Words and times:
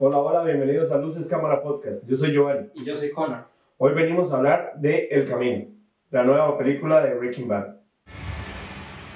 Hola, 0.00 0.18
hola, 0.18 0.44
bienvenidos 0.44 0.92
a 0.92 0.98
Luces 0.98 1.26
Cámara 1.26 1.60
Podcast. 1.60 2.06
Yo 2.06 2.14
soy 2.14 2.30
Giovanni. 2.30 2.68
Y 2.72 2.84
yo 2.84 2.96
soy 2.96 3.10
Connor. 3.10 3.46
Hoy 3.78 3.94
venimos 3.94 4.32
a 4.32 4.36
hablar 4.36 4.74
de 4.76 5.08
El 5.10 5.28
Camino, 5.28 5.66
la 6.12 6.22
nueva 6.22 6.56
película 6.56 7.02
de 7.02 7.14
Breaking 7.14 7.48
Bad. 7.48 7.74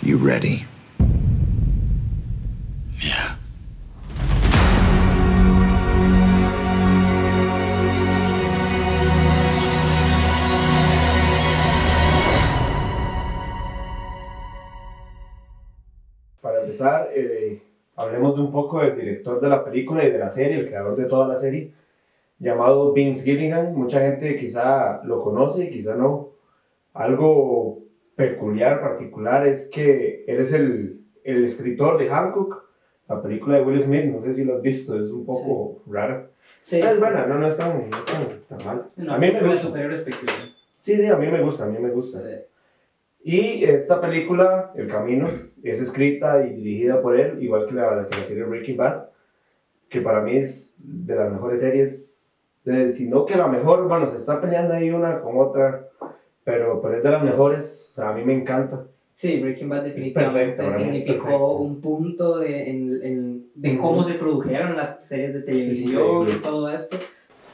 You 0.02 0.18
ready? 0.18 0.66
Hablemos 18.22 18.36
de 18.36 18.42
un 18.42 18.52
poco 18.52 18.80
del 18.80 18.96
director 18.96 19.40
de 19.40 19.48
la 19.48 19.64
película 19.64 20.04
y 20.04 20.10
de 20.10 20.18
la 20.18 20.30
serie, 20.30 20.60
el 20.60 20.68
creador 20.68 20.96
de 20.96 21.06
toda 21.06 21.26
la 21.26 21.36
serie, 21.36 21.72
llamado 22.38 22.92
Vince 22.92 23.24
Gilligan. 23.24 23.74
Mucha 23.74 24.00
gente 24.00 24.36
quizá 24.36 25.02
lo 25.04 25.22
conoce, 25.22 25.68
quizá 25.68 25.94
no. 25.96 26.30
Algo 26.94 27.80
peculiar, 28.14 28.80
particular, 28.80 29.46
es 29.46 29.68
que 29.68 30.24
él 30.26 30.38
es 30.38 30.52
el, 30.52 31.00
el 31.24 31.44
escritor 31.44 31.98
de 31.98 32.08
Hancock, 32.08 32.64
la 33.08 33.20
película 33.20 33.56
de 33.56 33.64
Will 33.64 33.82
Smith. 33.82 34.04
No 34.04 34.22
sé 34.22 34.34
si 34.34 34.44
lo 34.44 34.56
has 34.56 34.62
visto, 34.62 35.02
es 35.02 35.10
un 35.10 35.24
poco 35.24 35.82
rara. 35.86 36.28
Sí, 36.60 36.78
es 36.78 36.94
sí. 36.94 37.00
buena, 37.00 37.26
no, 37.26 37.38
no 37.38 37.46
es 37.46 37.56
tan, 37.56 37.90
no 37.90 37.96
es 37.96 38.04
tan, 38.04 38.58
tan 38.58 38.66
mal. 38.66 38.86
Una 38.96 39.14
a 39.14 39.18
mí 39.18 39.32
me 39.32 39.48
gusta. 39.48 39.68
Sí, 40.82 40.96
sí, 40.96 41.06
a 41.06 41.16
mí 41.16 41.26
me 41.28 41.42
gusta, 41.42 41.64
a 41.64 41.68
mí 41.68 41.78
me 41.78 41.90
gusta. 41.90 42.18
Sí. 42.18 42.28
Y 43.24 43.64
esta 43.64 44.00
película, 44.00 44.72
El 44.74 44.88
Camino, 44.88 45.28
es 45.62 45.80
escrita 45.80 46.44
y 46.44 46.54
dirigida 46.54 47.00
por 47.00 47.18
él, 47.18 47.42
igual 47.42 47.66
que 47.66 47.74
la, 47.74 48.08
que 48.10 48.18
la 48.18 48.24
serie 48.24 48.42
Breaking 48.44 48.76
Bad, 48.76 49.04
que 49.88 50.00
para 50.00 50.20
mí 50.22 50.36
es 50.38 50.74
de 50.78 51.14
las 51.14 51.30
mejores 51.30 51.60
series, 51.60 52.38
de, 52.64 52.92
si 52.92 53.06
no 53.08 53.24
que 53.24 53.36
la 53.36 53.46
mejor, 53.46 53.86
bueno, 53.86 54.06
se 54.06 54.16
está 54.16 54.40
peleando 54.40 54.74
ahí 54.74 54.90
una 54.90 55.20
con 55.20 55.38
otra, 55.38 55.88
pero, 56.44 56.80
pero 56.82 56.96
es 56.96 57.02
de 57.04 57.10
las 57.10 57.22
mejores, 57.22 57.94
a 57.98 58.12
mí 58.12 58.24
me 58.24 58.34
encanta. 58.34 58.86
Sí, 59.14 59.40
Breaking 59.40 59.68
Bad 59.68 59.84
definitivamente 59.84 60.62
significó 60.92 61.56
un 61.58 61.80
punto 61.80 62.38
de, 62.38 62.70
en, 62.70 63.00
en- 63.04 63.46
de 63.54 63.76
cómo 63.78 64.02
se 64.02 64.14
produjeron 64.14 64.74
las 64.76 65.06
series 65.06 65.34
de 65.34 65.42
televisión 65.42 66.26
y 66.28 66.42
todo 66.42 66.70
esto. 66.70 66.96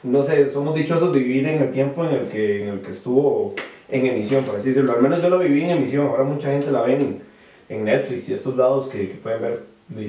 No 0.01 0.23
sé, 0.23 0.47
somos 0.49 0.73
dichosos 0.75 1.13
de 1.13 1.19
vivir 1.19 1.45
en 1.47 1.61
el 1.61 1.69
tiempo 1.71 2.05
en 2.05 2.11
el 2.15 2.27
que, 2.29 2.63
en 2.63 2.69
el 2.69 2.81
que 2.81 2.91
estuvo 2.91 3.53
en 3.91 4.05
emisión, 4.05 4.43
por 4.43 4.55
así 4.55 4.69
decirlo. 4.69 4.93
Al 4.93 5.01
menos 5.01 5.21
yo 5.21 5.29
lo 5.29 5.39
viví 5.39 5.63
en 5.63 5.71
emisión, 5.71 6.07
ahora 6.07 6.23
mucha 6.23 6.51
gente 6.51 6.71
la 6.71 6.81
ve 6.83 6.93
en, 6.95 7.21
en 7.69 7.83
Netflix 7.85 8.29
y 8.29 8.33
estos 8.33 8.55
lados 8.55 8.87
que, 8.89 9.07
que 9.09 9.15
pueden 9.15 9.41
ver 9.41 9.63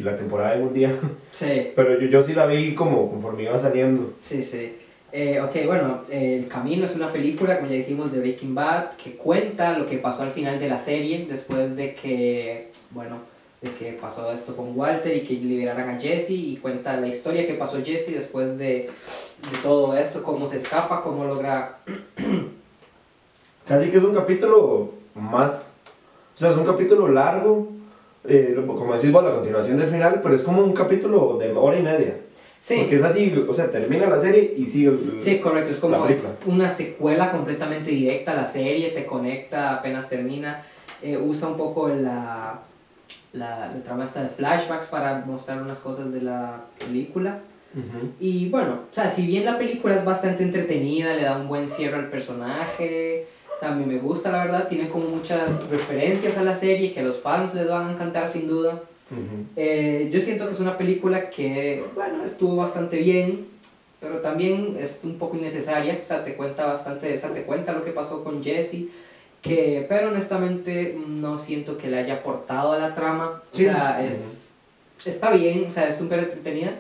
la 0.05 0.17
temporada 0.17 0.55
en 0.57 0.63
un 0.63 0.73
día. 0.75 0.91
Sí, 1.33 1.69
Pero 1.77 1.99
yo, 2.01 2.09
yo 2.09 2.23
sí 2.23 2.35
la 2.35 2.45
vi 2.47 2.75
como 2.75 3.09
conforme 3.11 3.45
iba 3.45 3.59
saliendo. 3.59 4.15
sí, 4.19 4.43
sí. 4.43 4.77
Eh, 5.13 5.41
ok, 5.41 5.67
bueno, 5.67 6.03
eh, 6.09 6.39
El 6.41 6.47
Camino 6.49 6.85
es 6.85 6.95
una 6.95 7.09
película, 7.09 7.59
como 7.59 7.69
ya 7.69 7.79
dijimos, 7.79 8.13
de 8.13 8.21
Breaking 8.21 8.55
Bad, 8.55 8.91
que 8.93 9.17
cuenta 9.17 9.77
lo 9.77 9.87
que 9.87 9.99
pasó 9.99 10.23
al 10.23 10.31
final 10.31 10.61
de 10.61 10.69
la 10.69 10.79
serie, 10.79 11.27
después 11.29 11.75
de 11.75 11.95
que, 11.97 12.69
bueno, 12.93 13.17
de 13.61 13.73
que 13.73 13.93
pasó 14.01 14.31
esto 14.33 14.55
con 14.57 14.79
Walter 14.79 15.17
y 15.17 15.23
que 15.23 15.35
liberaran 15.35 15.91
a 15.91 16.01
Jesse, 16.01 16.31
y 16.31 16.57
cuenta 16.59 16.97
la 17.01 17.09
historia 17.09 17.45
que 17.45 17.55
pasó 17.55 17.83
Jesse 17.85 18.15
después 18.15 18.57
de, 18.57 18.67
de 18.67 19.59
todo 19.65 19.97
esto, 19.97 20.23
cómo 20.23 20.47
se 20.47 20.59
escapa, 20.59 21.03
cómo 21.03 21.25
logra 21.25 21.79
Casi 23.71 23.89
que 23.89 23.99
es 23.99 24.03
un 24.03 24.13
capítulo 24.13 24.91
más. 25.15 25.71
O 26.35 26.39
sea, 26.41 26.51
es 26.51 26.57
un 26.57 26.65
capítulo 26.65 27.07
largo. 27.07 27.69
eh, 28.29 28.61
como 28.67 28.95
decís 28.95 29.13
vos, 29.13 29.23
la 29.23 29.31
continuación 29.31 29.77
del 29.79 29.89
final, 29.89 30.19
pero 30.21 30.35
es 30.35 30.43
como 30.43 30.61
un 30.65 30.73
capítulo 30.73 31.39
de 31.39 31.53
hora 31.53 31.79
y 31.79 31.83
media. 31.83 32.17
Sí, 32.59 32.79
Porque 32.81 32.97
es 32.97 33.03
así, 33.05 33.47
o 33.49 33.55
sea, 33.55 33.71
termina 33.71 34.09
la 34.09 34.21
serie 34.21 34.55
y 34.57 34.67
sigue. 34.67 34.91
sí, 35.21 35.39
correcto, 35.39 35.71
es 35.71 35.79
como 35.79 36.05
es 36.09 36.41
una 36.47 36.69
secuela 36.69 37.31
completamente 37.31 37.93
directa 37.93 38.33
a 38.33 38.35
la 38.35 38.45
serie, 38.45 38.91
te 38.91 39.07
conecta 39.07 39.77
apenas 39.77 40.09
termina, 40.09 40.63
eh, 41.01 41.17
usa 41.17 41.47
un 41.49 41.57
poco 41.57 41.89
la, 41.89 42.59
la, 43.33 43.69
la 43.73 43.83
trama 43.85 44.03
esta 44.05 44.25
de 44.25 44.31
flashbacks 44.31 44.87
para 44.89 45.25
mostrar 45.25 45.63
unas 45.63 45.79
cosas 45.79 46.13
de 46.13 46.23
la 46.23 46.65
película. 46.79 47.39
Ujú. 47.73 48.09
Y 48.19 48.49
bueno, 48.49 48.81
o 48.91 48.95
sea, 48.95 49.09
si 49.09 49.27
bien 49.27 49.45
la 49.45 49.57
película 49.57 49.95
es 49.95 50.05
bastante 50.05 50.43
entretenida, 50.43 51.15
le 51.15 51.23
da 51.23 51.37
un 51.39 51.47
buen 51.47 51.69
cierre 51.69 51.97
al 51.97 52.11
personaje, 52.11 53.27
mí 53.69 53.85
me 53.85 53.99
gusta 53.99 54.31
la 54.31 54.45
verdad, 54.45 54.69
tiene 54.69 54.89
como 54.89 55.09
muchas 55.09 55.69
referencias 55.69 56.39
a 56.39 56.43
la 56.43 56.55
serie 56.55 56.93
que 56.93 57.01
a 57.01 57.03
los 57.03 57.19
fans 57.19 57.55
les 57.55 57.69
van 57.69 57.89
a 57.89 57.93
encantar 57.93 58.29
sin 58.29 58.49
duda. 58.49 58.81
Eh, 59.57 60.09
yo 60.13 60.21
siento 60.21 60.47
que 60.47 60.55
es 60.55 60.61
una 60.61 60.79
película 60.79 61.31
que, 61.31 61.85
bueno, 61.95 62.25
estuvo 62.25 62.57
bastante 62.57 62.97
bien, 62.99 63.49
pero 64.01 64.21
también 64.21 64.77
es 64.79 65.01
un 65.03 65.19
poco 65.19 65.37
innecesaria, 65.37 65.99
o 66.03 66.07
sea, 66.07 66.25
te 66.25 66.35
cuenta 66.35 66.65
bastante, 66.65 67.15
o 67.15 67.19
sea, 67.19 67.35
te 67.35 67.43
cuenta 67.43 67.73
lo 67.73 67.85
que 67.85 67.91
pasó 67.91 68.25
con 68.25 68.43
Jesse, 68.43 68.85
que, 69.43 69.85
pero 69.89 70.09
honestamente 70.09 70.97
no 71.07 71.39
siento 71.39 71.77
que 71.77 71.89
le 71.89 71.99
haya 71.99 72.15
aportado 72.15 72.73
a 72.73 72.79
la 72.79 72.95
trama, 72.95 73.43
o 73.53 73.57
sea, 73.57 74.05
es, 74.05 74.53
está 75.05 75.33
bien, 75.33 75.67
o 75.69 75.73
sea, 75.73 75.89
es 75.89 75.97
súper 75.97 76.21
entretenida, 76.21 76.73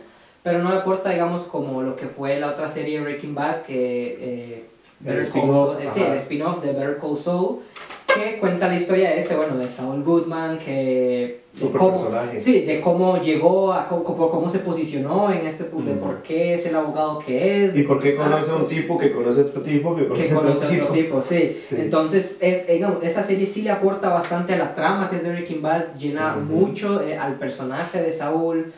pero 0.43 0.61
no 0.61 0.71
le 0.71 0.79
aporta, 0.79 1.11
digamos, 1.11 1.43
como 1.43 1.83
lo 1.83 1.97
que 1.97 2.07
fue 2.07 2.39
la 2.39 2.49
otra 2.51 2.69
serie 2.69 3.01
Breaking 3.01 3.35
Bad, 3.35 3.63
que... 3.63 4.19
eh, 4.21 4.65
El 5.05 5.07
Better 5.17 5.33
Call 5.33 5.41
spin-off, 5.43 5.79
Saul- 5.79 5.89
sí, 5.91 6.03
el 6.03 6.17
spin-off 6.17 6.63
de 6.63 6.73
Better 6.73 6.99
Call 6.99 7.17
Saul, 7.19 7.59
que 8.07 8.39
cuenta 8.39 8.69
la 8.69 8.75
historia 8.77 9.11
de 9.11 9.21
este, 9.21 9.35
bueno, 9.37 9.57
de 9.57 9.71
Saul 9.71 10.03
Goodman, 10.03 10.59
que... 10.59 11.41
de 11.55 11.71
cómo-. 11.71 12.09
Sí, 12.39 12.63
de 12.67 12.81
cómo 12.81 13.19
llegó, 13.21 13.73
a 13.73 13.87
cómo, 13.87 14.03
cómo- 14.05 14.49
se 14.49 14.59
posicionó 14.59 15.31
en 15.33 15.47
este 15.47 15.65
punto, 15.65 15.91
de 15.91 15.97
por 15.97 16.23
qué 16.23 16.55
es 16.55 16.67
el 16.67 16.75
abogado 16.75 17.19
que 17.21 17.65
es. 17.65 17.77
¿Y 17.77 17.85
por 17.85 18.01
qué 18.01 18.17
conoce 18.17 18.51
a 18.51 18.57
un 18.57 18.67
tipo 18.67 18.99
que 18.99 19.11
conoce 19.13 19.41
a 19.41 19.45
otro 19.45 19.63
tipo 19.63 19.95
que 19.97 20.07
conoce 20.09 20.29
que 20.29 20.35
conoce 20.35 20.67
a 20.67 20.69
tipo? 20.69 20.83
otro 20.85 20.95
tipo, 20.95 21.23
sí. 21.23 21.57
Sí. 21.67 21.77
Entonces, 21.79 22.39
es, 22.41 22.69
eh, 22.69 22.75
digamos, 22.75 23.03
esa 23.05 23.23
serie 23.23 23.47
sí 23.47 23.63
le 23.63 23.71
aporta 23.71 24.09
bastante 24.11 24.55
a 24.55 24.59
la 24.59 24.75
trama 24.75 25.09
que 25.09 25.17
es 25.17 25.23
de 25.23 25.31
Breaking 25.31 25.63
Bad, 25.63 25.95
llena 25.97 26.35
mucho 26.37 27.01
eh, 27.03 27.17
al 27.17 27.35
personaje 27.39 28.03
de 28.03 28.13
Saúl 28.13 28.73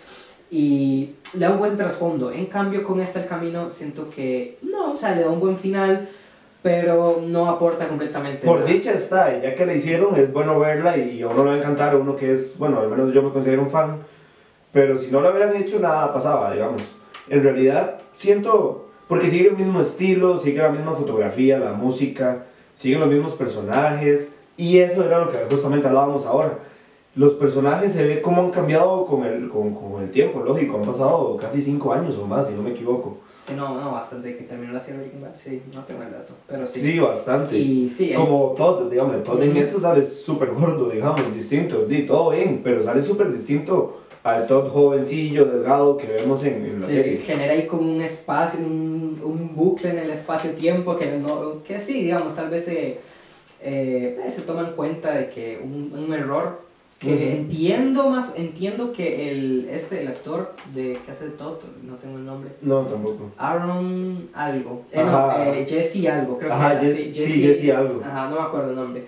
y 0.52 1.14
le 1.32 1.46
da 1.46 1.52
un 1.52 1.58
buen 1.58 1.78
trasfondo. 1.78 2.30
En 2.30 2.44
cambio, 2.44 2.84
con 2.84 3.00
este 3.00 3.20
El 3.20 3.26
Camino 3.26 3.70
siento 3.70 4.10
que 4.10 4.58
no, 4.60 4.92
o 4.92 4.96
sea, 4.98 5.14
le 5.14 5.22
da 5.22 5.30
un 5.30 5.40
buen 5.40 5.56
final, 5.56 6.10
pero 6.62 7.22
no 7.26 7.48
aporta 7.48 7.88
completamente. 7.88 8.46
Por 8.46 8.60
nada. 8.60 8.70
dicha 8.70 8.92
está, 8.92 9.40
ya 9.40 9.54
que 9.54 9.64
la 9.64 9.72
hicieron, 9.72 10.14
es 10.14 10.30
bueno 10.30 10.58
verla 10.58 10.98
y 10.98 11.22
a 11.22 11.28
uno 11.28 11.44
le 11.44 11.48
va 11.48 11.54
a 11.54 11.58
encantar, 11.58 11.94
a 11.94 11.96
uno 11.96 12.14
que 12.16 12.32
es, 12.32 12.58
bueno, 12.58 12.80
al 12.80 12.88
menos 12.88 13.14
yo 13.14 13.22
me 13.22 13.32
considero 13.32 13.62
un 13.62 13.70
fan, 13.70 14.00
pero 14.72 14.98
si 14.98 15.10
no 15.10 15.22
la 15.22 15.30
hubieran 15.30 15.56
hecho, 15.56 15.78
nada 15.80 16.12
pasaba, 16.12 16.52
digamos. 16.52 16.82
En 17.30 17.42
realidad, 17.42 18.00
siento, 18.14 18.90
porque 19.08 19.30
sigue 19.30 19.48
el 19.48 19.56
mismo 19.56 19.80
estilo, 19.80 20.38
sigue 20.38 20.58
la 20.58 20.68
misma 20.68 20.92
fotografía, 20.94 21.58
la 21.58 21.72
música, 21.72 22.44
siguen 22.76 23.00
los 23.00 23.08
mismos 23.08 23.32
personajes, 23.32 24.36
y 24.58 24.78
eso 24.78 25.02
era 25.02 25.18
lo 25.18 25.32
que 25.32 25.38
justamente 25.48 25.88
hablábamos 25.88 26.26
ahora. 26.26 26.58
Los 27.14 27.34
personajes 27.34 27.92
se 27.92 28.06
ve 28.06 28.22
cómo 28.22 28.40
han 28.40 28.50
cambiado 28.50 29.04
con 29.04 29.22
el, 29.24 29.50
con, 29.50 29.74
con 29.74 30.02
el 30.02 30.10
tiempo, 30.10 30.40
lógico, 30.40 30.76
han 30.78 30.82
pasado 30.82 31.36
casi 31.36 31.60
cinco 31.60 31.92
años 31.92 32.16
o 32.16 32.26
más, 32.26 32.48
si 32.48 32.54
no 32.54 32.62
me 32.62 32.70
equivoco. 32.70 33.18
Sí, 33.46 33.52
no, 33.54 33.78
no, 33.78 33.92
bastante 33.92 34.34
que 34.34 34.44
terminó 34.44 34.72
la 34.72 34.80
serie 34.80 35.00
Breaking 35.00 35.20
Bad, 35.20 35.36
sí, 35.36 35.60
no 35.74 35.84
tengo 35.84 36.02
el 36.04 36.10
dato, 36.12 36.32
pero 36.48 36.66
sí. 36.66 36.80
Sí, 36.80 36.98
bastante. 36.98 37.58
Y 37.58 37.90
sí, 37.90 38.14
Como 38.14 38.54
Todd, 38.56 38.90
digamos, 38.90 39.22
Todd 39.24 39.42
en 39.42 39.54
eso 39.58 39.78
sale 39.78 40.02
súper 40.06 40.52
gordo, 40.52 40.88
digamos, 40.88 41.20
distinto, 41.34 41.84
di, 41.84 42.06
todo 42.06 42.30
bien, 42.30 42.62
pero 42.64 42.82
sale 42.82 43.02
súper 43.02 43.30
distinto 43.30 43.98
al 44.22 44.46
Todd 44.46 44.70
jovencillo, 44.70 45.44
delgado 45.44 45.98
que 45.98 46.06
vemos 46.06 46.42
en, 46.44 46.64
en 46.64 46.80
la 46.80 46.86
Sí, 46.86 46.94
serie. 46.94 47.18
genera 47.18 47.52
ahí 47.52 47.66
como 47.66 47.82
un 47.92 48.00
espacio, 48.00 48.60
un, 48.60 49.20
un 49.22 49.54
bucle 49.54 49.90
en 49.90 49.98
el 49.98 50.10
espacio-tiempo 50.10 50.96
que, 50.96 51.18
no, 51.18 51.62
que 51.62 51.78
sí, 51.78 52.04
digamos, 52.04 52.34
tal 52.34 52.48
vez 52.48 52.64
se, 52.64 53.00
eh, 53.60 54.18
se 54.34 54.40
toma 54.42 54.60
en 54.68 54.74
cuenta 54.74 55.12
de 55.12 55.28
que 55.28 55.60
un, 55.62 55.92
un 55.92 56.10
error 56.14 56.71
que 57.02 57.12
Ujú. 57.14 57.22
entiendo 57.24 58.08
más, 58.10 58.34
entiendo 58.36 58.92
que 58.92 59.30
el, 59.30 59.68
este, 59.70 60.02
el 60.02 60.08
actor 60.08 60.54
de, 60.72 60.98
que 61.04 61.10
hace 61.10 61.24
de 61.24 61.30
Todd, 61.32 61.58
no 61.82 61.96
tengo 61.96 62.16
el 62.18 62.24
nombre, 62.24 62.50
No, 62.62 62.82
tampoco. 62.86 63.30
Aaron 63.36 64.28
algo, 64.32 64.82
eh, 64.92 65.02
no, 65.04 65.30
eh, 65.42 65.66
Jesse 65.68 66.06
algo, 66.06 66.38
creo 66.38 66.52
Ajá, 66.52 66.78
que 66.78 66.86
era, 66.86 66.96
Jesse- 66.96 67.14
sí, 67.26 67.42
Jesse 67.42 67.70
algo. 67.72 68.00
Ajá, 68.04 68.28
no 68.30 68.36
me 68.36 68.42
acuerdo 68.42 68.70
el 68.70 68.76
nombre. 68.76 69.04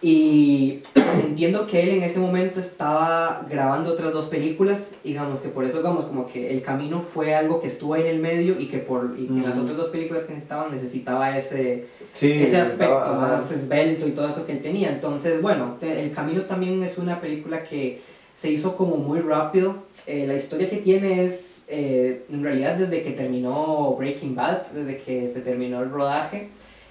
Y 0.00 0.80
entiendo 1.24 1.66
que 1.66 1.82
él 1.82 1.88
en 1.90 2.02
ese 2.02 2.18
momento 2.20 2.60
estaba 2.60 3.46
grabando 3.48 3.92
otras 3.92 4.12
dos 4.12 4.26
películas, 4.26 4.94
digamos 5.04 5.40
que 5.40 5.48
por 5.48 5.64
eso, 5.64 5.78
digamos, 5.78 6.04
como 6.06 6.26
que 6.26 6.50
el 6.50 6.62
camino 6.62 7.02
fue 7.02 7.34
algo 7.34 7.60
que 7.60 7.68
estuvo 7.68 7.94
ahí 7.94 8.02
en 8.02 8.08
el 8.08 8.18
medio 8.20 8.60
y 8.60 8.66
que, 8.66 8.78
por, 8.78 9.14
y 9.18 9.26
que 9.26 9.40
las 9.46 9.54
Ujú. 9.56 9.62
otras 9.64 9.76
dos 9.76 9.88
películas 9.88 10.24
que 10.24 10.32
necesitaban 10.34 10.70
necesitaba 10.72 11.36
ese, 11.36 11.86
Sí, 12.12 12.32
ese 12.32 12.56
aspecto 12.58 12.98
estaba- 12.98 13.28
más 13.28 13.50
esbelto 13.52 14.06
y 14.08 14.10
todo 14.12 14.28
eso 14.28 14.44
que 14.46 14.52
él 14.52 14.62
tenía. 14.62 14.90
Entonces, 14.90 15.40
bueno, 15.40 15.76
El 15.80 16.12
Camino 16.12 16.42
también 16.42 16.82
es 16.82 16.98
una 16.98 17.20
película 17.20 17.62
que 17.64 18.00
se 18.34 18.50
hizo 18.50 18.76
como 18.76 18.96
muy 18.96 19.20
rápido. 19.20 19.76
Eh, 20.06 20.26
la 20.26 20.34
historia 20.34 20.68
que 20.70 20.76
tiene 20.78 21.24
es, 21.24 21.64
eh, 21.68 22.24
en 22.32 22.42
realidad, 22.42 22.76
desde 22.76 23.02
que 23.02 23.10
terminó 23.12 23.94
Breaking 23.98 24.34
Bad, 24.34 24.68
desde 24.72 24.98
que 24.98 25.28
se 25.28 25.40
terminó 25.40 25.82
el 25.82 25.90
rodaje, 25.90 26.48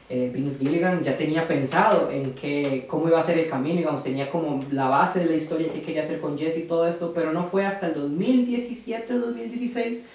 eh, 0.10 0.32
Vince 0.34 0.60
Gilligan 0.60 1.04
ya 1.04 1.18
tenía 1.18 1.46
pensado 1.48 2.10
en 2.12 2.32
que, 2.34 2.86
cómo 2.88 3.10
iba 3.10 3.20
a 3.20 3.24
ser 3.24 3.38
el 3.40 3.50
camino, 3.50 3.76
digamos, 3.80 4.04
tenía 4.04 4.30
como 4.30 4.64
la 4.72 4.88
base 4.88 5.20
de 5.20 5.26
la 5.26 5.36
historia 5.36 5.70
que 5.72 5.82
quería 5.82 6.02
hacer 6.02 6.22
con 6.22 6.38
Jesse 6.38 6.60
y 6.60 6.62
todo 6.64 6.88
esto, 6.88 7.12
pero 7.14 7.34
no 7.34 7.44
fue 7.44 7.66
hasta 7.66 7.88
el 7.88 7.94
2017, 7.94 9.14
2016 9.14 10.06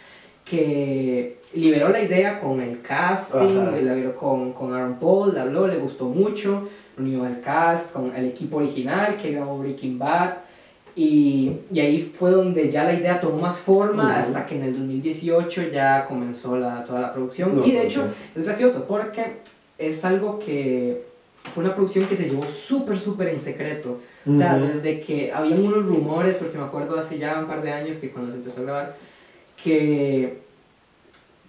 que 0.44 1.39
liberó 1.55 1.89
la 1.89 2.03
idea 2.03 2.41
con 2.41 2.61
el 2.61 2.81
casting, 2.83 3.56
la 3.85 3.94
liberó 3.94 4.17
con, 4.17 4.53
con 4.53 4.75
Aaron 4.75 4.99
Paul, 4.99 5.35
la 5.35 5.43
habló, 5.43 5.67
le 5.67 5.77
gustó 5.77 6.06
mucho, 6.06 6.69
unió 6.99 7.25
al 7.25 7.41
cast 7.41 7.93
con 7.93 8.15
el 8.15 8.27
equipo 8.27 8.59
original 8.59 9.17
que 9.21 9.33
grabó 9.33 9.59
Breaking 9.59 9.99
Bad. 9.99 10.35
Y, 10.94 11.53
y 11.73 11.81
ahí 11.81 12.03
fue 12.03 12.31
donde 12.31 12.71
ya 12.71 12.85
la 12.85 12.93
idea 12.93 13.19
tomó 13.19 13.39
más 13.39 13.59
forma 13.59 14.11
Ujú. 14.11 14.12
hasta 14.12 14.47
que 14.47 14.56
en 14.56 14.65
el 14.65 14.73
2018 14.79 15.71
ya 15.73 16.05
comenzó 16.06 16.59
la, 16.59 16.85
toda 16.85 17.00
la 17.00 17.15
producción. 17.15 17.56
No, 17.56 17.67
y 17.67 17.73
de 17.73 17.87
hecho 17.87 18.03
sí. 18.03 18.41
es 18.41 18.44
gracioso 18.44 18.85
porque 18.87 19.39
es 19.79 20.05
algo 20.05 20.39
que 20.39 21.05
fue 21.55 21.65
una 21.65 21.75
producción 21.75 22.05
que 22.06 22.15
se 22.17 22.29
llevó 22.29 22.44
súper, 22.44 22.99
súper 22.99 23.29
en 23.29 23.41
secreto. 23.41 24.00
O 24.31 24.35
sea, 24.35 24.59
desde 24.59 25.00
que 25.00 25.33
habían 25.33 25.65
unos 25.65 25.87
rumores, 25.87 26.37
porque 26.37 26.56
me 26.59 26.65
acuerdo 26.65 26.99
hace 26.99 27.19
ya 27.19 27.41
un 27.41 27.47
par 27.47 27.62
de 27.62 27.73
años 27.73 27.97
que 27.97 28.11
cuando 28.11 28.31
se 28.31 28.37
empezó 28.37 28.61
a 28.61 28.65
grabar, 28.65 28.97
que, 29.62 30.43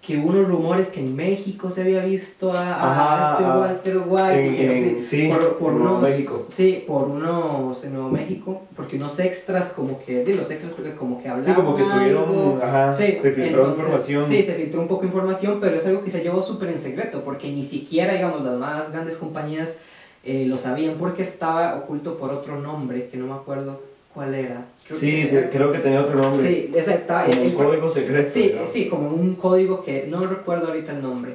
que 0.02 0.18
unos 0.18 0.46
rumores 0.46 0.88
que 0.88 1.00
en 1.00 1.16
México 1.16 1.70
se 1.70 1.80
había 1.80 2.04
visto 2.04 2.52
a, 2.52 2.74
a 2.74 2.90
Ajá, 2.92 3.32
este 3.32 3.44
Walter 3.58 4.02
White. 4.06 4.46
en- 4.48 4.56
que, 4.56 4.88
en- 4.98 5.04
sí, 5.04 5.28
por, 5.28 5.56
por 5.58 5.72
Nuevo 5.72 5.96
unos, 5.98 6.02
México. 6.10 6.46
Sí, 6.48 6.84
por 6.86 7.08
unos 7.08 7.82
en 7.84 7.94
Nuevo 7.94 8.10
México, 8.10 8.62
porque 8.76 8.96
unos 8.96 9.18
extras 9.18 9.70
como 9.70 9.98
que, 10.04 10.22
de 10.24 10.34
los 10.34 10.50
extras 10.50 10.74
como 10.98 11.22
que 11.22 11.28
hablaban 11.28 11.54
Sí, 11.54 11.60
como 11.60 11.74
que 11.76 11.82
tuvieron, 11.84 12.60
ajá, 12.62 12.92
Sí, 12.92 13.18
se 13.20 13.32
filtró 13.32 13.44
entonces, 13.46 13.78
información. 13.78 14.24
Sí, 14.26 14.42
se 14.42 14.54
filtró 14.54 14.80
un 14.82 14.88
poco 14.88 15.00
de 15.02 15.06
información, 15.08 15.58
pero 15.60 15.76
es 15.76 15.86
algo 15.86 16.02
que 16.04 16.10
se 16.10 16.22
llevó 16.22 16.42
súper 16.42 16.68
en 16.68 16.78
secreto, 16.78 17.22
porque 17.24 17.50
ni 17.50 17.62
siquiera, 17.62 18.12
digamos, 18.14 18.42
las 18.44 18.58
más 18.58 18.92
grandes 18.92 19.16
compañías 19.16 19.78
eh, 20.22 20.44
lo 20.46 20.58
sabían, 20.58 20.96
porque 20.98 21.22
estaba 21.22 21.76
oculto 21.76 22.16
por 22.18 22.30
otro 22.30 22.60
nombre, 22.60 23.08
que 23.08 23.16
no 23.16 23.26
me 23.26 23.34
acuerdo 23.34 23.80
cuál 24.14 24.34
era. 24.34 24.64
Creo 24.86 24.98
Sí, 24.98 25.28
que 25.28 25.50
creo 25.50 25.72
que 25.72 25.78
tenía 25.78 26.00
otro 26.00 26.14
nombre. 26.20 26.46
Sí, 26.46 26.72
esa 26.74 26.94
está. 26.94 27.24
como 27.26 27.42
el- 27.42 27.48
un 27.48 27.54
código 27.54 27.90
secreto. 27.90 28.30
Sí, 28.30 28.42
digamos. 28.42 28.70
sí, 28.70 28.88
como 28.88 29.08
un 29.10 29.34
código 29.34 29.82
que 29.82 30.06
no 30.08 30.24
recuerdo 30.26 30.68
ahorita 30.68 30.92
el 30.92 31.02
nombre. 31.02 31.34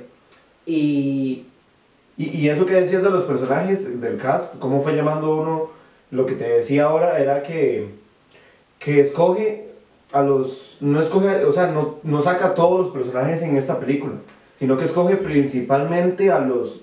Y 0.66 1.46
Y, 2.18 2.38
y 2.38 2.50
eso 2.50 2.66
que 2.66 2.74
decías 2.74 3.02
de 3.02 3.10
los 3.10 3.24
personajes 3.24 4.02
del 4.02 4.18
cast, 4.18 4.60
cómo 4.60 4.82
fue 4.84 4.94
llamando 4.94 5.38
uno, 5.38 5.70
lo 6.12 6.26
que 6.26 6.34
te 6.34 6.44
decía 6.50 6.84
ahora 6.86 7.18
era 7.20 7.44
que, 7.44 7.88
que 8.78 9.00
escoge 9.00 9.68
a 10.12 10.22
los, 10.22 10.76
no 10.82 11.00
escoge, 11.00 11.46
o 11.46 11.52
sea, 11.54 11.68
no, 11.68 11.96
no 12.04 12.22
saca 12.22 12.48
a 12.48 12.54
todos 12.56 12.78
los 12.82 12.90
personajes 12.92 13.42
en 13.42 13.56
esta 13.56 13.80
película, 13.80 14.16
sino 14.60 14.76
que 14.78 14.84
escoge 14.84 15.16
principalmente 15.16 16.30
a 16.30 16.40
los, 16.40 16.82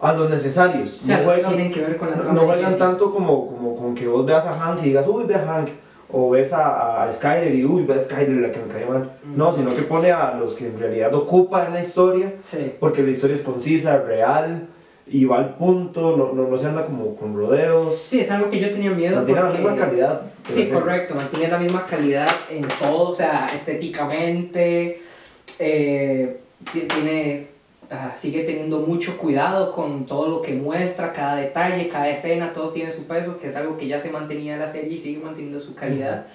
a 0.00 0.12
los 0.12 0.30
necesarios. 0.30 1.00
o 1.02 1.04
sea, 1.06 1.18
no 1.18 1.24
juegan, 1.24 1.54
tienen 1.54 1.72
que 1.72 1.80
ver 1.80 1.96
con 1.96 2.10
la 2.10 2.16
no, 2.16 2.22
trama 2.22 2.34
no 2.34 2.40
de 2.42 2.46
juegan 2.46 2.70
Jesse. 2.70 2.78
tanto 2.78 3.12
como, 3.12 3.46
como 3.48 3.76
con 3.76 3.94
que 3.94 4.06
vos 4.06 4.24
veas 4.24 4.44
a 4.46 4.52
Hank 4.58 4.80
y 4.82 4.86
digas, 4.86 5.06
uy, 5.08 5.24
ve 5.24 5.34
a 5.34 5.44
Hank, 5.44 5.68
o 6.10 6.30
ves 6.30 6.52
a, 6.52 7.02
a 7.02 7.10
Skyler 7.12 7.54
y, 7.54 7.64
uy, 7.64 7.82
ve 7.84 7.94
a 7.94 7.98
Skyler, 7.98 8.28
la 8.36 8.50
que 8.52 8.58
me 8.60 8.68
cae 8.72 8.86
mal. 8.86 9.10
No, 9.36 9.54
sino 9.54 9.74
que 9.74 9.82
pone 9.82 10.10
a 10.12 10.34
los 10.34 10.54
que 10.54 10.66
en 10.68 10.78
realidad 10.78 11.14
ocupan 11.14 11.72
la 11.74 11.80
historia 11.80 12.32
Sí. 12.40 12.72
porque 12.80 13.02
la 13.02 13.10
historia 13.10 13.36
es 13.36 13.42
concisa, 13.42 13.98
real, 13.98 14.68
y 15.10 15.24
va 15.24 15.38
al 15.38 15.54
punto, 15.56 16.16
no, 16.16 16.32
no, 16.32 16.48
no 16.48 16.58
se 16.58 16.66
anda 16.66 16.84
como 16.86 17.16
con 17.16 17.34
rodeos, 17.36 17.96
Sí, 18.02 18.20
es 18.20 18.30
algo 18.30 18.50
que 18.50 18.60
yo 18.60 18.70
tenía 18.70 18.90
miedo. 18.90 19.16
mantiene 19.16 19.42
la 19.42 19.50
misma 19.50 19.74
calidad. 19.74 20.22
Sí, 20.48 20.66
correcto, 20.72 21.14
mantiene 21.14 21.48
la 21.48 21.58
misma 21.58 21.84
calidad 21.86 22.28
en 22.50 22.62
todo, 22.80 23.10
o 23.10 23.14
sea, 23.14 23.46
estéticamente, 23.54 25.00
eh, 25.58 26.40
ti- 26.72 26.82
tiene, 26.82 27.48
ah, 27.90 28.14
sigue 28.16 28.42
teniendo 28.44 28.80
mucho 28.80 29.16
cuidado 29.16 29.72
con 29.72 30.06
todo 30.06 30.28
lo 30.28 30.42
que 30.42 30.54
muestra, 30.54 31.12
cada 31.12 31.36
detalle, 31.36 31.88
cada 31.88 32.08
escena, 32.08 32.52
todo 32.52 32.70
tiene 32.70 32.90
su 32.92 33.06
peso, 33.06 33.38
que 33.38 33.48
es 33.48 33.56
algo 33.56 33.76
que 33.76 33.86
ya 33.86 33.98
se 34.00 34.10
mantenía 34.10 34.54
en 34.54 34.60
la 34.60 34.68
serie 34.68 34.98
y 34.98 35.00
sigue 35.00 35.20
manteniendo 35.20 35.60
su 35.60 35.74
calidad. 35.74 36.26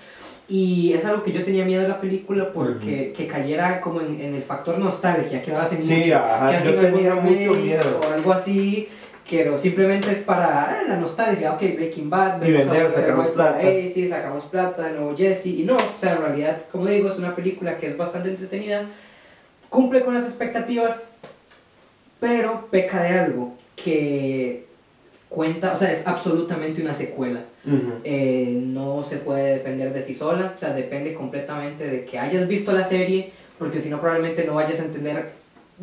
Y 0.47 0.94
es 0.94 1.05
algo 1.05 1.23
que 1.23 1.31
yo 1.31 1.44
tenía 1.45 1.63
miedo 1.63 1.83
de 1.83 1.88
la 1.88 2.01
película 2.01 2.51
porque 2.51 3.13
que 3.13 3.27
cayera 3.27 3.79
como 3.79 4.01
en, 4.01 4.19
en 4.19 4.35
el 4.35 4.41
factor 4.44 4.77
nostalgia, 4.77 5.41
que 5.41 5.51
ahora 5.51 5.63
hacen 5.63 5.83
Sí, 5.83 5.95
mucho, 5.95 6.17
ajá, 6.17 6.59
que 6.59 6.65
yo 6.65 6.75
tenía 6.75 7.15
mucho 7.15 7.53
miedo. 7.53 8.01
O 8.06 8.13
algo 8.13 8.33
así, 8.33 8.89
pero 9.29 9.57
simplemente 9.57 10.11
es 10.11 10.21
para 10.21 10.63
ah, 10.65 10.83
la 10.88 10.97
nostalgia, 10.97 11.53
ok, 11.53 11.61
Breaking 11.75 12.09
Bad, 12.09 12.45
Y 12.45 12.51
vender, 12.51 12.89
sacamos 12.91 13.27
plata. 13.29 13.57
ahí, 13.57 13.89
sí, 13.89 14.07
sacamos 14.07 14.44
plata, 14.44 14.83
de 14.83 14.94
nuevo 14.94 15.15
Jesse, 15.17 15.47
y 15.47 15.63
no, 15.63 15.75
o 15.75 15.99
sea, 15.99 16.13
en 16.13 16.21
realidad, 16.21 16.57
como 16.71 16.85
digo, 16.88 17.09
es 17.09 17.17
una 17.17 17.35
película 17.35 17.77
que 17.77 17.88
es 17.88 17.97
bastante 17.97 18.29
entretenida, 18.29 18.85
cumple 19.69 20.01
con 20.03 20.13
las 20.13 20.25
expectativas, 20.25 21.09
pero 22.23 22.67
peca 22.71 23.03
de 23.03 23.09
algo, 23.09 23.53
que 23.75 24.63
cuenta, 25.27 25.73
o 25.73 25.75
sea, 25.75 25.91
es 25.91 26.07
absolutamente 26.07 26.81
una 26.81 26.93
secuela. 26.93 27.41
Ujú. 27.67 27.95
Eh, 28.05 28.61
no 28.65 29.03
se 29.03 29.17
puede 29.17 29.55
depender 29.55 29.91
de 29.91 30.01
sí 30.01 30.13
sola, 30.13 30.53
o 30.55 30.57
sea, 30.57 30.73
depende 30.73 31.13
completamente 31.13 31.85
de 31.85 32.05
que 32.05 32.17
hayas 32.17 32.47
visto 32.47 32.71
la 32.71 32.85
serie, 32.85 33.31
porque 33.59 33.81
si 33.81 33.89
no 33.89 33.99
probablemente 33.99 34.45
no 34.45 34.55
vayas 34.55 34.79
a 34.79 34.85
entender 34.85 35.31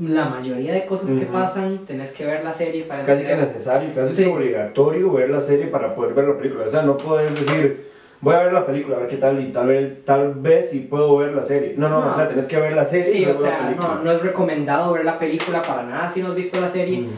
la 0.00 0.30
mayoría 0.30 0.72
de 0.72 0.86
cosas 0.86 1.10
que 1.10 1.24
Ujú. 1.24 1.32
pasan, 1.32 1.80
tenés 1.86 2.12
que 2.12 2.24
ver 2.24 2.42
la 2.42 2.54
serie 2.54 2.84
para 2.84 3.00
Es 3.00 3.06
casi 3.06 3.22
que 3.24 3.36
necesario, 3.36 3.90
casi 3.94 4.14
Sí. 4.16 4.24
que 4.24 4.30
obligatorio 4.30 5.12
ver 5.12 5.28
la 5.28 5.40
serie 5.42 5.66
para 5.66 5.94
poder 5.94 6.14
ver 6.14 6.24
la 6.26 6.38
película. 6.38 6.64
O 6.64 6.68
sea, 6.68 6.80
no 6.80 6.96
puedes 6.96 7.34
decir, 7.38 7.89
voy 8.20 8.34
a 8.34 8.42
ver 8.44 8.52
la 8.52 8.66
película, 8.66 8.96
a 8.96 9.00
ver 9.00 9.08
qué 9.08 9.16
tal, 9.16 9.40
y 9.40 9.50
tal 9.52 9.66
vez, 9.68 10.04
tal 10.04 10.34
vez 10.34 10.70
si 10.70 10.80
puedo 10.80 11.16
ver 11.18 11.32
la 11.34 11.42
serie. 11.42 11.74
No, 11.76 11.88
no, 11.88 12.00
No. 12.04 12.12
o 12.12 12.14
sea, 12.14 12.28
tenés 12.28 12.46
que 12.46 12.60
ver 12.60 12.72
la 12.72 12.84
serie 12.84 13.08
y 13.08 13.12
Sí, 13.12 13.22
o 13.24 13.28
luego 13.28 13.42
la 13.42 13.48
sea, 13.48 13.76
no, 13.78 14.02
no 14.04 14.12
es 14.12 14.22
recomendado 14.22 14.92
ver 14.92 15.04
la 15.04 15.18
película 15.18 15.62
para 15.62 15.82
nada 15.84 16.08
si 16.08 16.20
no 16.22 16.28
has 16.28 16.34
visto 16.34 16.60
la 16.60 16.68
serie. 16.68 17.00
Ujú. 17.00 17.10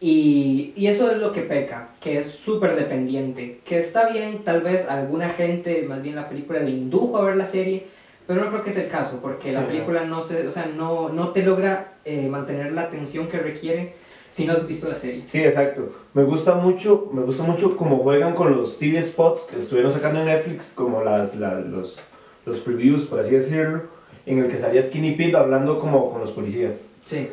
Y, 0.00 0.72
y 0.76 0.88
eso 0.88 1.10
es 1.12 1.18
lo 1.18 1.30
que 1.32 1.42
peca, 1.42 1.90
que 2.00 2.18
es 2.18 2.26
súper 2.32 2.74
dependiente. 2.74 3.60
Que 3.64 3.78
está 3.78 4.08
bien, 4.08 4.42
tal 4.44 4.62
vez 4.62 4.88
alguna 4.88 5.28
gente, 5.30 5.84
más 5.88 6.02
bien 6.02 6.16
la 6.16 6.28
película, 6.28 6.58
le 6.58 6.70
indujo 6.70 7.18
a 7.18 7.24
ver 7.24 7.36
la 7.36 7.46
serie, 7.46 7.86
pero 8.26 8.40
no 8.40 8.50
creo 8.50 8.64
que 8.64 8.70
es 8.70 8.78
el 8.78 8.88
caso, 8.88 9.20
porque 9.22 9.52
la 9.52 9.60
Sí. 9.60 9.66
película 9.66 10.04
no, 10.04 10.20
se, 10.20 10.46
o 10.46 10.50
sea, 10.50 10.66
no, 10.66 11.08
no 11.10 11.28
te 11.28 11.42
logra 11.44 11.92
eh, 12.04 12.26
mantener 12.28 12.72
la 12.72 12.82
atención 12.82 13.28
que 13.28 13.38
requiere 13.38 13.94
si 14.32 14.46
no 14.46 14.54
has 14.54 14.66
visto 14.66 14.88
la 14.88 14.94
serie. 14.96 15.22
Sí, 15.26 15.38
exacto. 15.44 15.90
Me 16.14 16.24
gusta 16.24 16.54
mucho, 16.54 17.10
me 17.12 17.22
gusta 17.22 17.42
mucho 17.44 17.76
cómo 17.76 17.98
juegan 17.98 18.34
con 18.34 18.56
los 18.56 18.78
TV 18.78 19.00
spots 19.02 19.42
que 19.42 19.58
estuvieron 19.58 19.92
sacando 19.92 20.20
en 20.20 20.26
Netflix, 20.26 20.72
como 20.74 21.02
las, 21.04 21.36
la- 21.36 21.60
los, 21.60 21.98
los 22.46 22.58
previews, 22.60 23.04
por 23.04 23.20
así 23.20 23.30
decirlo, 23.36 23.82
en 24.26 24.38
el 24.38 24.48
que 24.48 24.56
salía 24.56 24.82
Skinny 24.82 25.12
Pete 25.16 25.36
hablando 25.36 25.78
como 25.78 26.10
con 26.10 26.20
los 26.20 26.30
policías. 26.30 26.72
Sí. 27.04 27.28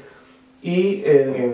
Y 0.62 1.02
en, 1.06 1.30
en, 1.36 1.54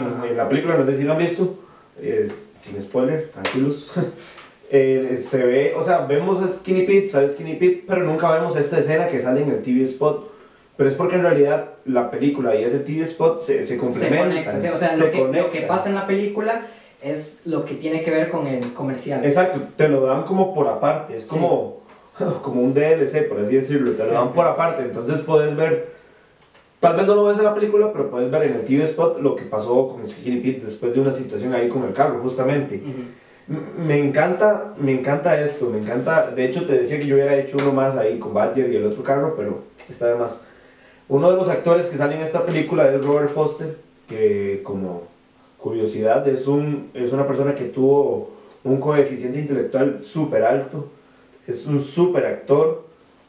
en- 0.00 0.30
en 0.30 0.36
la 0.36 0.48
película, 0.48 0.76
no 0.76 0.84
sé 0.84 0.96
si 0.96 1.04
lo 1.04 1.12
han 1.12 1.18
visto, 1.18 1.56
eh, 1.98 2.28
sin 2.64 2.80
spoiler, 2.82 3.30
tranquilos, 3.30 3.92
eh, 4.70 5.24
se 5.30 5.38
ve, 5.44 5.74
o 5.76 5.82
sea, 5.84 6.00
vemos 6.06 6.42
a 6.42 6.48
Skinny 6.48 6.82
Pete, 6.84 7.08
sale 7.08 7.28
Skinny 7.28 7.54
Pete, 7.56 7.84
pero 7.86 8.04
nunca 8.04 8.30
vemos 8.32 8.56
esta 8.56 8.78
escena 8.80 9.06
que 9.06 9.18
sale 9.20 9.42
en 9.42 9.50
el 9.50 9.62
TV 9.62 9.84
spot. 9.84 10.29
Pero 10.80 10.88
es 10.88 10.96
porque 10.96 11.16
en 11.16 11.22
realidad 11.24 11.66
la 11.84 12.10
película 12.10 12.56
y 12.56 12.64
ese 12.64 12.78
TV 12.78 13.02
spot 13.02 13.42
se, 13.42 13.58
se 13.58 13.64
Se 13.64 13.76
complementan. 13.76 14.28
conectan. 14.30 14.60
sí, 14.62 14.68
O 14.68 14.78
sea, 14.78 14.94
se 14.94 14.96
lo 14.96 15.10
que, 15.10 15.28
lo 15.38 15.50
que 15.50 15.60
pasa 15.60 15.90
en 15.90 15.94
la 15.94 16.06
película 16.06 16.62
es 17.02 17.42
lo 17.44 17.66
que 17.66 17.74
tiene 17.74 18.02
que 18.02 18.10
ver 18.10 18.30
con 18.30 18.46
el 18.46 18.72
comercial. 18.72 19.22
Exacto, 19.22 19.60
te 19.76 19.88
lo 19.90 20.06
dan 20.06 20.22
como 20.22 20.54
por 20.54 20.66
aparte, 20.68 21.16
es 21.18 21.24
Sí. 21.24 21.28
como, 21.28 21.80
como 22.42 22.62
un 22.62 22.72
DLC, 22.72 23.28
por 23.28 23.40
así 23.40 23.56
decirlo, 23.56 23.90
te 23.92 24.06
lo 24.06 24.12
dan 24.14 24.32
por 24.32 24.46
aparte, 24.46 24.80
entonces 24.84 25.20
puedes 25.20 25.54
ver, 25.54 25.90
tal 26.80 26.96
vez 26.96 27.06
no 27.06 27.14
lo 27.14 27.24
ves 27.24 27.36
en 27.36 27.44
la 27.44 27.54
película, 27.54 27.92
pero 27.92 28.10
puedes 28.10 28.30
ver 28.30 28.44
en 28.44 28.54
el 28.54 28.64
TV 28.64 28.82
Spot 28.84 29.20
lo 29.20 29.36
que 29.36 29.42
pasó 29.42 29.86
con 29.86 30.08
Skinny 30.08 30.40
Pete 30.40 30.64
después 30.64 30.94
de 30.94 31.00
una 31.02 31.12
situación 31.12 31.52
ahí 31.52 31.68
con 31.68 31.84
el 31.84 31.92
carro, 31.92 32.20
justamente. 32.22 32.76
Ujú. 32.76 33.54
M- 33.54 33.84
Me 33.86 33.98
encanta, 33.98 34.72
me 34.78 34.92
encanta 34.92 35.38
esto, 35.38 35.68
me 35.68 35.76
encanta, 35.80 36.30
de 36.30 36.42
hecho 36.46 36.64
te 36.64 36.72
decía 36.78 36.96
que 36.98 37.06
yo 37.06 37.16
hubiera 37.16 37.36
hecho 37.36 37.58
uno 37.60 37.70
más 37.70 37.98
ahí 37.98 38.18
con 38.18 38.32
Badger 38.32 38.72
y 38.72 38.76
el 38.76 38.86
otro 38.86 39.02
carro, 39.02 39.34
pero 39.36 39.58
está 39.86 40.06
de 40.06 40.14
más. 40.14 40.46
Uno 41.10 41.28
de 41.28 41.36
los 41.36 41.48
actores 41.48 41.86
que 41.86 41.96
sale 41.96 42.14
en 42.14 42.22
esta 42.22 42.46
película 42.46 42.88
es 42.88 43.04
Robert 43.04 43.30
Foster, 43.30 43.76
que 44.08 44.60
como 44.62 45.02
curiosidad 45.58 46.26
es, 46.28 46.46
un, 46.46 46.90
es 46.94 47.12
una 47.12 47.26
persona 47.26 47.56
que 47.56 47.64
tuvo 47.64 48.30
un 48.62 48.78
coeficiente 48.78 49.40
intelectual 49.40 50.04
súper 50.04 50.44
alto, 50.44 50.86
es 51.48 51.66
un 51.66 51.80
súper 51.80 52.26
actor, 52.26 52.84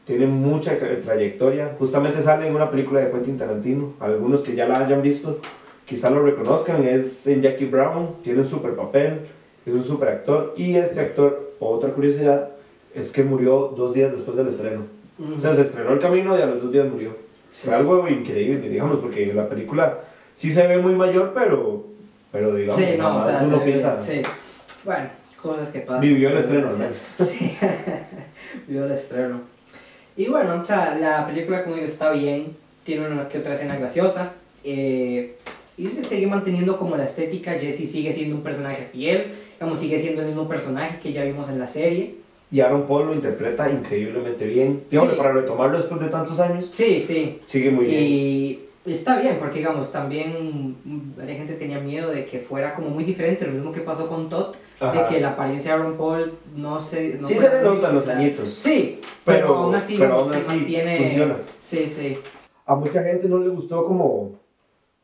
tiene 0.06 0.26
mucha 0.26 0.78
trayectoria, 0.78 1.74
justamente 1.76 2.22
sale 2.22 2.46
en 2.46 2.54
una 2.54 2.70
película 2.70 3.00
de 3.00 3.10
Quentin 3.10 3.36
Tarantino, 3.36 3.94
algunos 3.98 4.42
que 4.42 4.54
ya 4.54 4.68
la 4.68 4.78
hayan 4.78 5.02
visto 5.02 5.40
quizá 5.84 6.08
lo 6.08 6.22
reconozcan, 6.22 6.84
es 6.84 7.26
en 7.26 7.42
Jackie 7.42 7.66
Brown, 7.66 8.14
tiene 8.22 8.42
un 8.42 8.48
súper 8.48 8.76
papel, 8.76 9.22
es 9.66 9.74
un 9.74 9.82
súper 9.82 10.08
actor, 10.08 10.54
y 10.56 10.76
este 10.76 11.00
actor, 11.00 11.54
otra 11.58 11.90
curiosidad, 11.90 12.50
es 12.94 13.10
que 13.10 13.24
murió 13.24 13.74
dos 13.76 13.92
días 13.92 14.12
después 14.12 14.36
del 14.36 14.46
estreno. 14.46 14.82
O 15.36 15.40
sea, 15.40 15.54
se 15.56 15.62
estrenó 15.62 15.92
el 15.92 15.98
camino 15.98 16.38
y 16.38 16.42
a 16.42 16.46
los 16.46 16.62
dos 16.62 16.72
días 16.72 16.88
murió. 16.88 17.10
Fue 17.52 17.74
algo 17.74 18.08
increíble, 18.08 18.68
digamos, 18.68 18.98
porque 18.98 19.32
la 19.32 19.48
película 19.48 19.98
sí 20.34 20.50
se 20.52 20.66
ve 20.66 20.78
muy 20.78 20.94
mayor, 20.94 21.32
pero, 21.34 21.86
pero 22.32 22.54
digamos, 22.54 22.76
Sí, 22.76 22.86
no, 22.98 23.18
o 23.18 23.28
sea, 23.28 23.42
uno 23.44 23.58
se 23.58 23.64
piensa, 23.64 23.98
sí. 23.98 24.22
Bueno, 24.84 25.10
cosas 25.40 25.68
que 25.68 25.80
pasan. 25.80 26.00
vivió 26.00 26.30
el 26.30 26.38
estreno, 26.38 26.68
¿no? 26.70 26.86
Sí, 27.24 27.56
vivió 28.66 28.86
el 28.86 28.92
estreno. 28.92 29.40
Y 30.16 30.26
bueno, 30.28 30.60
o 30.60 30.64
sea, 30.64 30.96
la 30.98 31.26
película, 31.26 31.62
como 31.62 31.76
digo, 31.76 31.86
está 31.86 32.10
bien, 32.10 32.56
tiene 32.84 33.06
una 33.06 33.28
que 33.28 33.38
otra 33.38 33.54
escena 33.54 33.76
graciosa, 33.76 34.32
eh, 34.64 35.36
y 35.76 35.88
se 35.88 36.04
sigue 36.04 36.26
manteniendo 36.26 36.78
como 36.78 36.96
la 36.96 37.04
estética, 37.04 37.52
Jesse 37.52 37.90
sigue 37.90 38.12
siendo 38.12 38.36
un 38.36 38.42
personaje 38.42 38.88
fiel, 38.92 39.32
como 39.58 39.76
sigue 39.76 39.98
siendo 39.98 40.22
el 40.22 40.28
mismo 40.28 40.48
personaje 40.48 40.98
que 41.00 41.12
ya 41.12 41.24
vimos 41.24 41.48
en 41.48 41.58
la 41.58 41.66
serie, 41.66 42.16
Y 42.52 42.60
Aaron 42.60 42.86
Paul 42.86 43.06
lo 43.06 43.14
interpreta 43.14 43.68
increíblemente 43.70 44.44
bien. 44.46 44.84
Digamos, 44.90 45.12
Sí. 45.14 45.18
para 45.18 45.32
retomarlo 45.32 45.78
después 45.78 46.00
de 46.02 46.08
tantos 46.08 46.38
años, 46.38 46.66
Sí, 46.70 47.00
sí. 47.00 47.40
sigue 47.46 47.70
muy 47.70 47.86
bien. 47.86 48.02
Y 48.04 48.68
está 48.84 49.18
bien, 49.18 49.38
porque 49.40 49.60
digamos, 49.60 49.90
también 49.90 50.76
varias 51.16 51.38
gente 51.38 51.54
tenía 51.54 51.80
miedo 51.80 52.10
de 52.10 52.26
que 52.26 52.40
fuera 52.40 52.74
como 52.74 52.90
muy 52.90 53.04
diferente, 53.04 53.46
lo 53.46 53.52
mismo 53.52 53.72
que 53.72 53.80
pasó 53.80 54.06
con 54.06 54.28
Todd, 54.28 54.54
Ajá. 54.80 55.02
de 55.02 55.08
que 55.08 55.20
la 55.22 55.30
apariencia 55.30 55.74
de 55.74 55.80
Aaron 55.80 55.96
Paul 55.96 56.34
no 56.54 56.78
se... 56.78 57.14
No 57.18 57.26
sí 57.26 57.38
se 57.38 57.48
le 57.48 57.62
notan 57.62 57.94
los 57.94 58.06
añitos. 58.06 58.50
Sí, 58.50 59.00
pero, 59.24 59.38
Pero- 59.46 59.56
aún 59.56 59.74
así, 59.74 59.96
pero 59.98 60.14
aún 60.16 60.34
así 60.34 60.46
mantiene... 60.46 60.98
funciona. 60.98 61.36
Sí, 61.58 61.86
sí. 61.88 62.18
A 62.66 62.74
mucha 62.74 63.02
gente 63.02 63.28
no 63.28 63.38
le 63.38 63.48
gustó 63.48 63.82
como, 63.86 64.32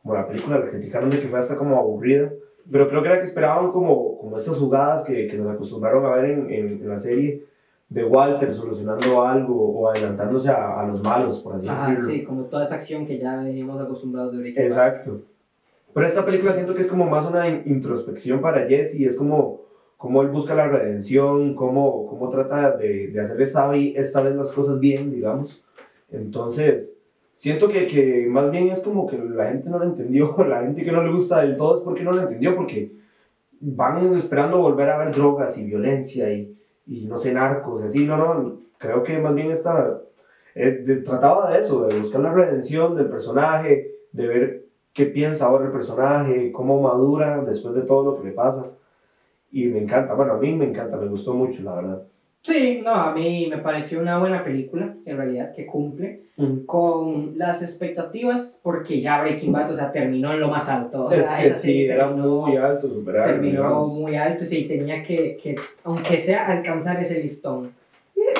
como 0.03 0.13
la 0.13 0.27
película, 0.27 0.59
la 0.59 0.69
criticaron 0.69 1.09
de 1.09 1.19
que 1.19 1.27
fue 1.27 1.39
hasta 1.39 1.57
como 1.57 1.77
aburrida. 1.79 2.31
Pero 2.71 2.87
creo 2.89 3.01
que 3.01 3.07
era 3.09 3.17
que 3.19 3.27
esperaban 3.27 3.71
como, 3.71 4.17
como 4.19 4.37
estas 4.37 4.57
jugadas 4.57 5.03
que, 5.03 5.27
que 5.27 5.37
nos 5.37 5.47
acostumbraron 5.53 6.05
a 6.05 6.15
ver 6.15 6.25
en, 6.31 6.51
en, 6.51 6.67
en 6.83 6.89
la 6.89 6.99
serie 6.99 7.43
de 7.89 8.03
Walter 8.03 8.53
solucionando 8.53 9.23
algo 9.25 9.55
o 9.79 9.89
adelantándose 9.89 10.49
a, 10.49 10.79
a 10.79 10.85
los 10.87 11.01
malos, 11.01 11.39
por 11.39 11.55
así 11.55 11.67
Ajá, 11.67 11.89
decirlo. 11.89 12.09
sí, 12.09 12.23
como 12.23 12.43
toda 12.43 12.61
esa 12.63 12.75
acción 12.75 13.05
que 13.05 13.17
ya 13.17 13.37
veníamos 13.37 13.81
acostumbrados 13.81 14.33
de 14.33 14.39
Breaking. 14.39 14.63
Exacto. 14.63 15.21
Pero 15.91 16.05
esta 16.05 16.23
película 16.23 16.53
siento 16.53 16.75
que 16.75 16.81
es 16.81 16.87
como 16.87 17.05
más 17.09 17.25
una 17.25 17.49
in- 17.49 17.63
introspección 17.65 18.41
para 18.41 18.67
Jesse, 18.67 18.99
es 19.01 19.15
como, 19.15 19.61
como 19.97 20.21
él 20.21 20.27
busca 20.27 20.53
la 20.53 20.67
redención, 20.67 21.55
cómo, 21.55 22.05
cómo 22.05 22.29
trata 22.29 22.77
de, 22.77 23.07
de 23.07 23.19
hacer 23.19 23.41
esta, 23.41 23.75
esta 23.75 24.21
vez 24.21 24.35
las 24.35 24.51
cosas 24.51 24.79
bien, 24.79 25.09
digamos. 25.11 25.63
Entonces, 26.11 26.93
siento 27.39 27.69
que, 27.69 27.87
que 27.87 28.27
más 28.29 28.51
bien 28.51 28.67
es 28.69 28.81
como 28.81 29.07
que 29.07 29.17
la 29.17 29.47
gente 29.47 29.69
no 29.69 29.79
lo 29.79 29.85
entendió, 29.85 30.35
la 30.47 30.61
gente 30.63 30.83
que 30.83 30.91
no 30.91 31.03
le 31.03 31.11
gusta 31.11 31.41
del 31.41 31.55
todo 31.57 31.77
es 31.77 31.83
porque 31.83 32.03
no 32.03 32.11
lo 32.11 32.21
entendió, 32.21 32.55
porque 32.55 32.91
van 33.61 34.13
esperando 34.15 34.59
volver 34.59 34.89
a 34.89 34.97
ver 34.99 35.15
drogas 35.15 35.57
y 35.57 35.65
violencia 35.65 36.31
y, 36.33 36.55
y 36.87 37.05
no 37.05 37.17
sé, 37.17 37.33
narcos, 37.33 37.83
así, 37.83 38.05
no, 38.05 38.17
no, 38.17 38.59
creo 38.77 39.03
que 39.03 39.19
más 39.19 39.35
bien 39.35 39.51
esta, 39.51 40.01
eh, 40.55 40.83
de- 40.85 40.97
trataba 40.97 41.51
de 41.51 41.59
eso, 41.59 41.87
de 41.87 41.99
buscar 41.99 42.21
la 42.21 42.33
redención 42.33 42.95
del 42.95 43.07
personaje, 43.09 43.91
de 44.11 44.27
ver 44.27 44.65
qué 44.93 45.05
piensa 45.05 45.45
ahora 45.47 45.65
el 45.67 45.71
personaje, 45.71 46.51
cómo 46.51 46.81
madura 46.81 47.41
después 47.45 47.75
de 47.75 47.83
todo 47.83 48.03
lo 48.11 48.17
que 48.21 48.29
le 48.29 48.33
pasa. 48.33 48.67
Y 49.51 49.65
me 49.67 49.79
encanta, 49.79 50.13
bueno, 50.15 50.33
a 50.33 50.37
mí 50.37 50.53
me 50.55 50.65
encanta, 50.65 50.97
me 50.97 51.07
gustó 51.07 51.33
mucho, 51.33 51.63
la 51.63 51.75
verdad. 51.75 52.03
Sí, 52.41 52.79
no, 52.83 52.93
a 52.93 53.13
mí 53.13 53.47
me 53.49 53.57
pareció 53.57 53.99
una 53.99 54.17
buena 54.17 54.43
película, 54.43 54.95
en 55.05 55.17
realidad, 55.17 55.53
que 55.53 55.65
cumple 55.65 56.21
con 56.65 57.37
las 57.37 57.61
expectativas, 57.61 58.61
porque 58.63 59.01
ya 59.01 59.21
Breaking 59.21 59.51
Bad, 59.51 59.71
o 59.71 59.75
sea, 59.75 59.91
terminó 59.91 60.31
en 60.33 60.39
lo 60.39 60.47
más 60.47 60.69
alto. 60.69 61.05
O 61.05 61.11
sea, 61.11 61.43
es 61.43 61.49
que 61.49 61.53
sí, 61.55 61.61
serie 61.67 61.93
era 61.93 62.07
terminó- 62.07 62.47
muy 62.47 62.55
alto, 62.55 62.87
superar. 62.87 63.25
terminó 63.27 63.85
muy 63.87 64.15
alto, 64.15 64.45
sí, 64.45 64.63
tenía 64.65 65.03
que, 65.03 65.35
que, 65.35 65.55
aunque 65.83 66.17
sea, 66.21 66.47
alcanzar 66.47 66.97
ese 67.01 67.21
listón. 67.21 67.71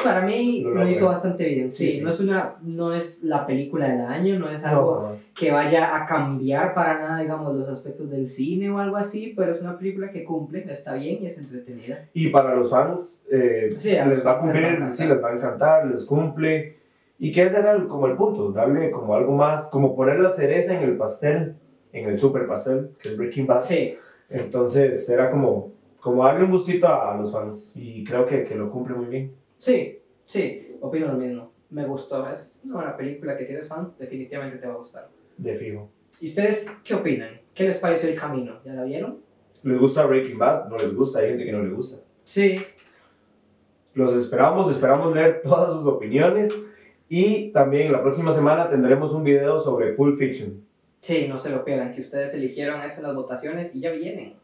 Para 0.03 0.21
mí 0.21 0.61
Lo 0.61 0.71
lo, 0.75 0.87
hizo 0.87 1.07
bastante 1.07 1.45
bien, 1.45 1.71
sí, 1.71 1.85
Sí, 1.85 1.97
sí. 1.97 2.03
no 2.03 2.09
es 2.09 2.19
una, 2.19 2.55
no 2.61 2.93
es 2.93 3.23
la 3.23 3.45
película 3.45 3.87
del 3.89 4.01
año, 4.01 4.39
no 4.39 4.49
es 4.49 4.65
algo 4.65 5.17
que 5.35 5.51
vaya 5.51 5.95
a 5.95 6.05
cambiar 6.05 6.73
para 6.73 6.99
nada, 6.99 7.19
digamos, 7.19 7.55
los 7.55 7.67
aspectos 7.69 8.09
del 8.09 8.29
cine 8.29 8.69
o 8.69 8.77
algo 8.79 8.97
así, 8.97 9.33
pero 9.35 9.53
es 9.53 9.61
una 9.61 9.77
película 9.77 10.11
que 10.11 10.23
cumple, 10.23 10.65
está 10.71 10.93
bien 10.95 11.19
y 11.21 11.25
es 11.27 11.37
entretenida. 11.37 12.05
Y 12.13 12.27
para 12.29 12.55
los 12.55 12.69
fans, 12.69 13.23
eh, 13.31 13.69
Sí, 13.77 13.91
les 13.91 14.05
los 14.07 14.07
va 14.07 14.09
a 14.09 14.09
fans 14.09 14.15
les 14.15 14.25
va 14.25 14.31
a 14.31 14.39
cumplir, 14.39 14.65
encantar. 14.65 14.93
sí, 14.93 15.05
les 15.05 15.23
va 15.23 15.29
a 15.29 15.33
encantar, 15.35 15.85
les 15.87 16.05
cumple. 16.05 16.75
Y 17.17 17.31
que 17.33 17.43
ese 17.43 17.59
era 17.59 17.73
el- 17.73 17.87
como 17.87 18.07
el 18.07 18.15
punto, 18.15 18.51
darle 18.51 18.91
como 18.91 19.13
algo 19.15 19.33
más, 19.35 19.67
como 19.67 19.95
poner 19.95 20.19
la 20.19 20.31
cereza 20.31 20.73
en 20.73 20.83
el 20.83 20.95
pastel, 20.97 21.55
en 21.91 22.07
el 22.09 22.17
super 22.17 22.47
pastel, 22.47 22.91
que 23.01 23.09
es 23.09 23.17
Breaking 23.17 23.45
Bad. 23.47 23.59
Sí, 23.61 23.97
Entonces 24.29 25.09
era 25.09 25.29
como, 25.31 25.71
como 25.99 26.23
darle 26.23 26.45
un 26.45 26.51
gustito 26.51 26.87
a, 26.87 27.13
a 27.13 27.17
los 27.17 27.31
fans. 27.33 27.73
Y 27.75 28.03
creo 28.05 28.25
que, 28.25 28.43
que 28.45 28.55
lo 28.55 28.69
cumple 28.71 28.95
muy 28.95 29.07
bien. 29.07 29.31
Sí, 29.59 29.99
sí, 30.25 30.75
opino 30.81 31.07
lo 31.07 31.13
mismo. 31.13 31.51
Me 31.69 31.85
gustó, 31.85 32.27
es 32.27 32.59
una 32.65 32.75
buena 32.75 32.97
película 32.97 33.37
que 33.37 33.45
si 33.45 33.53
eres 33.53 33.67
fan, 33.67 33.93
definitivamente 33.99 34.57
te 34.57 34.65
va 34.65 34.73
a 34.73 34.77
gustar. 34.77 35.07
De 35.37 35.55
fijo. 35.55 35.87
¿Y 36.19 36.29
ustedes 36.29 36.67
qué 36.83 36.95
opinan? 36.95 37.39
¿Qué 37.53 37.65
les 37.65 37.77
pareció 37.77 38.09
el 38.09 38.15
camino? 38.19 38.59
¿Ya 38.65 38.73
la 38.73 38.83
vieron? 38.85 39.19
¿Les 39.61 39.77
gusta 39.77 40.05
Breaking 40.07 40.39
Bad? 40.39 40.67
No 40.69 40.77
les 40.77 40.95
gusta, 40.95 41.19
hay 41.19 41.29
gente 41.29 41.45
que 41.45 41.51
no 41.51 41.61
le 41.61 41.69
gusta. 41.69 42.01
Sí, 42.23 42.59
Los 43.93 44.13
esperamos, 44.15 44.71
esperamos 44.71 45.13
leer 45.13 45.41
todas 45.43 45.73
sus 45.73 45.85
opiniones. 45.85 46.49
Y 47.09 47.51
también 47.51 47.91
la 47.91 48.01
próxima 48.01 48.31
semana 48.31 48.69
tendremos 48.69 49.13
un 49.13 49.23
video 49.23 49.59
sobre 49.59 49.93
Pulp 49.93 50.17
Fiction. 50.17 50.63
sí, 51.01 51.27
no 51.27 51.37
se 51.37 51.49
lo 51.49 51.63
pierdan, 51.65 51.91
que 51.93 52.01
ustedes 52.01 52.33
eligieron 52.35 52.81
eso 52.81 52.97
en 53.01 53.07
las 53.07 53.15
votaciones 53.15 53.73
y 53.75 53.81
ya 53.81 53.91
vienen. 53.91 54.35